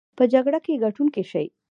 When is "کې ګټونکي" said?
0.65-1.23